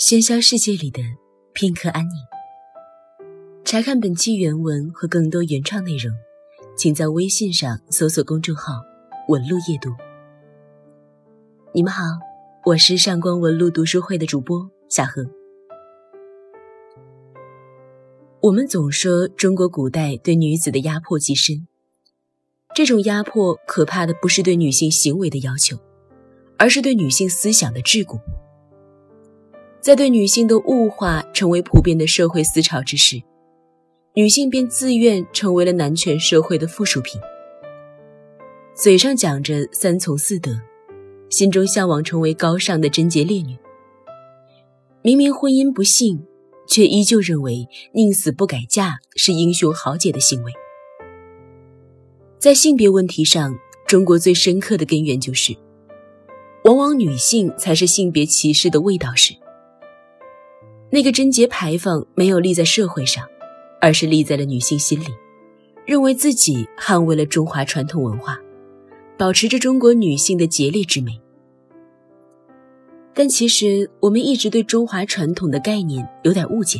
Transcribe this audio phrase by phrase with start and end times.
[0.00, 1.02] 喧嚣世界里的
[1.52, 2.14] 片刻安宁。
[3.66, 6.10] 查看本期原文和更多原创内容，
[6.74, 8.80] 请在微信上搜索公众号
[9.28, 9.90] “文路夜读”。
[11.74, 12.02] 你们好，
[12.64, 15.22] 我是上官文路读书会的主播小何。
[18.40, 21.68] 我们总说中国古代对女子的压迫极深，
[22.74, 25.76] 这种压迫可怕的不是对女性行为的要求，
[26.56, 28.18] 而是对女性思想的桎梏。
[29.80, 33.22] 在对女性的物化成为普遍的社会思潮之时，
[34.14, 37.18] 女性便自愿成为了男权社会的附属品。
[38.74, 40.52] 嘴上讲着三从四德，
[41.30, 43.56] 心中向往成为高尚的贞洁烈女。
[45.02, 46.26] 明明婚姻不幸，
[46.68, 50.52] 却依旧认为宁死不改嫁是英雄豪杰的行为。
[52.38, 53.54] 在性别问题上，
[53.86, 55.56] 中国最深刻的根源就是，
[56.64, 59.34] 往往女性才是性别歧视的卫道士。
[60.90, 63.24] 那个贞洁牌坊没有立在社会上。
[63.82, 65.06] 而是立在了女性心里，
[65.86, 68.38] 认为自己捍卫了中华传统文化，
[69.16, 71.18] 保持着中国女性的洁烈之美。
[73.14, 76.78] 但其实我们一直对中华传统的概念有点误解。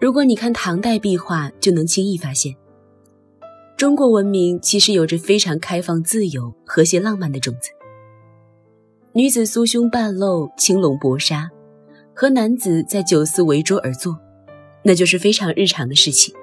[0.00, 2.54] 如果你看唐代壁画，就能轻易发现，
[3.76, 7.70] 中国文明其实有着非常开放、自由、和谐、浪漫的种子。
[9.14, 11.50] 女子酥胸半露、青龙薄纱，
[12.14, 14.18] 和男子在酒肆围桌而坐。
[14.86, 16.34] 那就是非常日常的事情。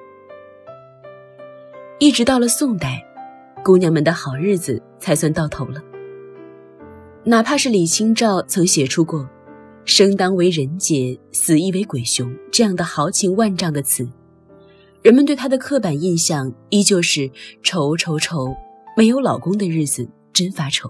[1.99, 3.05] 一直到了宋代，
[3.63, 5.79] 姑娘们的好日子才算到头了。
[7.23, 9.29] 哪怕是李清照曾写出过
[9.85, 14.09] “生当为人杰，死亦为鬼雄”这样的豪情万丈的词，
[15.03, 17.29] 人们对她的刻板印象依旧是
[17.61, 18.55] 愁愁愁，
[18.97, 20.89] 没有老公的日子真发愁。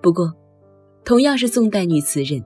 [0.00, 0.32] 不过，
[1.04, 2.44] 同样是宋代女词人。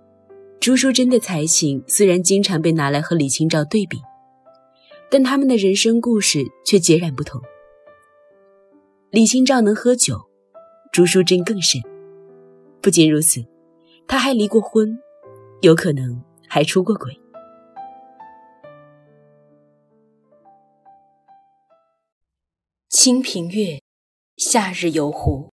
[0.60, 3.98] 朱淑珍的才情虽然经常被拿来和李清照对比，
[5.08, 7.40] 但他们的人生故事却截然不同。
[9.10, 10.28] 李清照能喝酒，
[10.92, 11.80] 朱淑珍更甚。
[12.82, 13.46] 不仅如此，
[14.06, 14.98] 她还离过婚，
[15.60, 17.12] 有可能还出过轨。
[22.88, 23.76] 《清平乐·
[24.36, 25.50] 夏日游湖》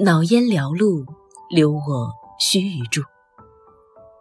[0.00, 1.04] 脑烟缭路，
[1.50, 3.02] 留我须臾住。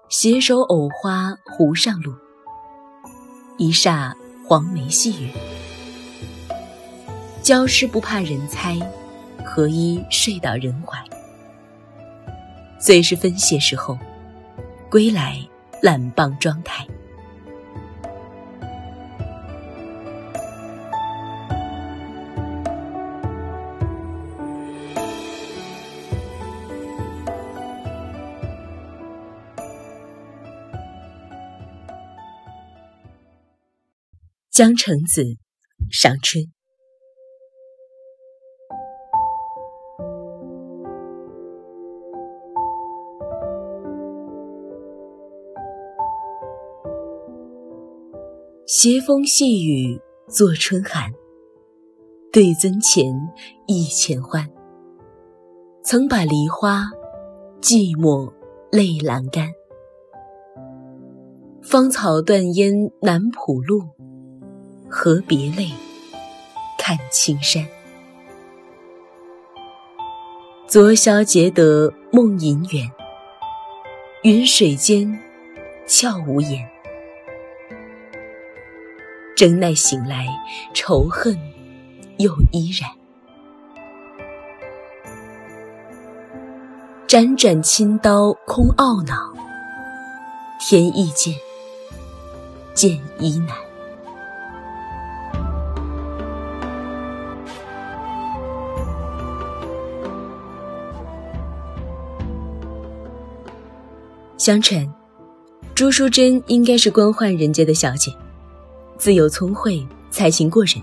[0.10, 2.16] 携手藕花湖上路，
[3.60, 4.12] 一霎
[4.44, 5.30] 黄梅细雨。
[7.44, 8.80] 娇湿不怕人猜，
[9.46, 10.98] 何依睡到人怀？
[12.80, 14.00] 最是分谢时候，
[14.90, 15.40] 归来
[15.84, 16.88] 揽棒妆台。
[34.58, 35.22] 江城子·
[35.92, 36.44] 赏春。
[48.66, 51.12] 斜风细雨作春寒，
[52.34, 53.14] 对樽前
[53.68, 54.50] 忆前欢。
[55.84, 56.86] 曾把梨花
[57.62, 58.34] 寂寞
[58.72, 59.52] 泪阑干，
[61.62, 63.97] 芳草断烟南浦路。
[64.90, 65.70] 何别泪，
[66.78, 67.66] 看青山。
[70.66, 72.90] 昨宵结得梦萦远，
[74.24, 75.20] 云水间
[75.86, 76.68] 俏无言。
[79.36, 80.26] 真奈醒来，
[80.74, 81.38] 仇恨
[82.18, 82.90] 又依然。
[87.08, 89.34] 辗转青刀空懊恼，
[90.60, 91.34] 天意见，
[92.74, 93.67] 见亦难。
[104.48, 104.90] 相传，
[105.76, 108.14] 朱淑珍应该是官宦人家的小姐，
[108.98, 110.76] 自幼聪慧，才情过人。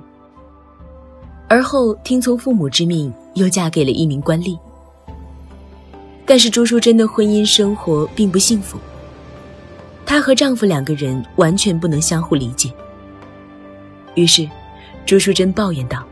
[1.49, 4.59] 而后听从父母之命，又嫁给了一名官吏。
[6.27, 8.77] 但是朱淑珍的婚姻生活并不幸福，
[10.05, 12.71] 她和丈夫两个人完全不能相互理解。
[14.15, 14.47] 于是，
[15.07, 16.05] 朱淑珍抱怨道：“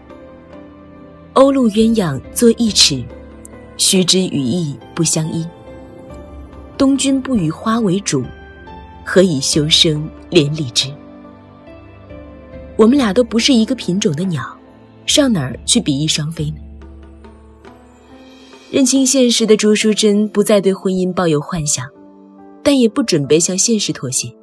[1.35, 3.05] 鸥鹭鸳鸯作一尺，
[3.77, 5.47] 须知羽翼不相依。”
[6.83, 8.25] 东君不与花为主，
[9.05, 10.93] 何以修生连理枝？
[12.77, 14.43] 我们俩都不是一个品种的鸟，
[15.07, 16.57] 上哪儿去比翼双飞呢？
[18.69, 21.89] 认清现实的朱淑珍不再对婚姻抱有幻想，
[22.65, 24.35] 但也不准备向现实妥协。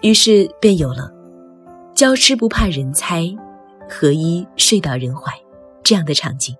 [0.00, 1.12] 于是便有了
[1.94, 3.22] “娇痴不怕人猜，
[3.86, 5.30] 何一睡到人怀”
[5.84, 6.56] 这样的场景。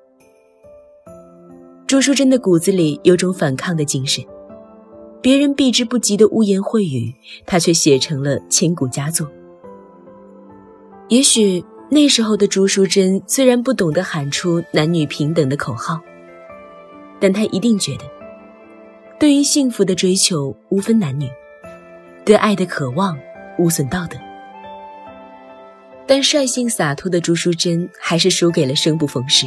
[1.86, 4.24] 朱淑珍的骨子里有种反抗的精神，
[5.22, 7.14] 别人避之不及的污言秽语，
[7.46, 9.30] 她却写成了千古佳作。
[11.08, 16.00] 也许那时候的朱淑珍虽然不懂得喊出男女平等的口号，
[17.20, 18.04] 但她一定觉得，
[19.20, 21.28] 对于幸福的追求无分男女，
[22.24, 23.16] 对爱的渴望
[23.60, 24.18] 无损道德。
[26.04, 29.46] 但率性洒脱的朱淑珍还是输给了生不逢时。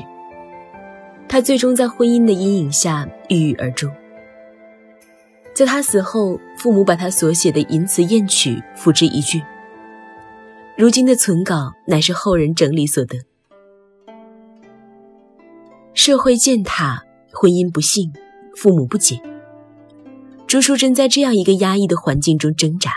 [1.29, 3.89] 他最终在婚姻的阴影下郁郁而终。
[5.53, 9.41] 在他死后，父母把他所写的淫词艳曲付之一炬。
[10.75, 13.19] 如今的存稿乃是后人整理所得。
[15.93, 18.11] 社会践踏，婚姻不幸，
[18.55, 19.21] 父母不解。
[20.47, 22.91] 朱淑珍在这样一个压抑的环境中挣扎，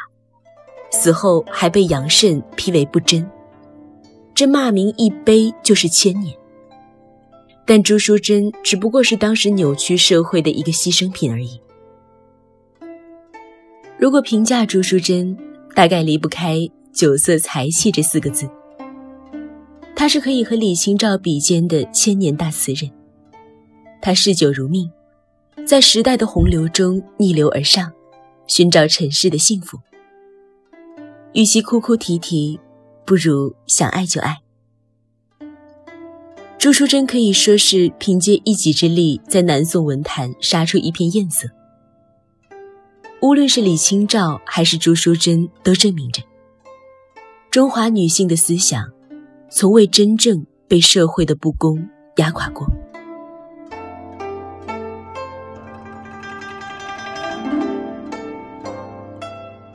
[0.90, 3.28] 死后还被杨慎批为不贞，
[4.34, 6.34] 这骂名一背就是千年。
[7.64, 11.60] 但朱淑珍只不过是当时扭曲社会的一个牺牲品而已。
[13.96, 15.36] 如果评价朱淑珍，
[15.74, 16.58] 大概离不开
[16.92, 18.48] “酒色财气”这四个字。
[19.94, 22.90] 她是可以和李清照比肩的千年大词人。
[24.00, 24.90] 她嗜酒如命，
[25.64, 27.92] 在时代的洪流中逆流而上，
[28.48, 29.78] 寻找尘世的幸福。
[31.34, 32.58] 与其哭哭啼啼，
[33.06, 34.38] 不如想爱就爱。
[36.62, 41.48] 朱淑珍可以说是凭借一己之力，在南宋文坛杀出一片艳色。
[43.20, 46.22] 无论是李清照还是朱淑珍，都证明着
[47.50, 48.84] 中华女性的思想，
[49.50, 51.84] 从未真正被社会的不公
[52.18, 52.64] 压垮过。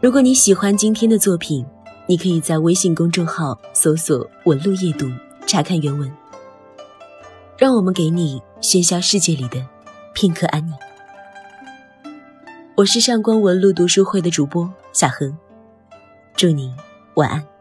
[0.02, 1.66] 如果你喜欢今天的作品，
[2.08, 5.06] 你可以在微信公众号搜索“文路夜读”，
[5.46, 6.10] 查看原文。
[7.58, 9.66] 让我们给你喧嚣世界里的
[10.14, 10.76] 片刻安宁。
[12.76, 15.36] 我是上官文露读书会的主播小恒，
[16.36, 16.72] 祝你
[17.16, 17.57] 晚安。